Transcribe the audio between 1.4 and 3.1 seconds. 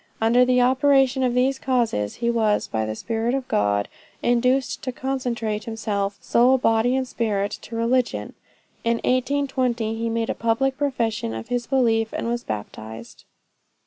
causes, he was by the